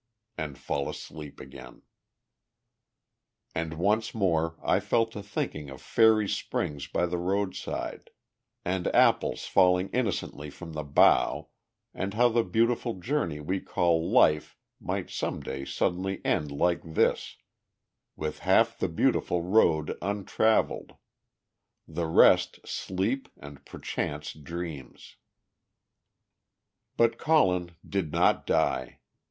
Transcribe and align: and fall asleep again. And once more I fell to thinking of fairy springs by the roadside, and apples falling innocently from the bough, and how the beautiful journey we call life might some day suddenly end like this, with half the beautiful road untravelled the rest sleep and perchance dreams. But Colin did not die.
and 0.35 0.57
fall 0.57 0.89
asleep 0.89 1.39
again. 1.39 1.83
And 3.53 3.75
once 3.75 4.15
more 4.15 4.57
I 4.63 4.79
fell 4.79 5.05
to 5.05 5.21
thinking 5.21 5.69
of 5.69 5.79
fairy 5.79 6.27
springs 6.27 6.87
by 6.87 7.05
the 7.05 7.19
roadside, 7.19 8.09
and 8.65 8.87
apples 8.95 9.45
falling 9.45 9.89
innocently 9.89 10.49
from 10.49 10.73
the 10.73 10.81
bough, 10.83 11.49
and 11.93 12.15
how 12.15 12.29
the 12.29 12.43
beautiful 12.43 12.95
journey 12.95 13.39
we 13.39 13.59
call 13.59 14.09
life 14.09 14.57
might 14.79 15.11
some 15.11 15.39
day 15.39 15.65
suddenly 15.65 16.19
end 16.25 16.51
like 16.51 16.81
this, 16.81 17.37
with 18.15 18.39
half 18.39 18.79
the 18.79 18.89
beautiful 18.89 19.43
road 19.43 19.99
untravelled 20.01 20.93
the 21.87 22.07
rest 22.07 22.59
sleep 22.67 23.29
and 23.37 23.63
perchance 23.67 24.33
dreams. 24.33 25.17
But 26.97 27.19
Colin 27.19 27.75
did 27.87 28.11
not 28.11 28.47
die. 28.47 28.97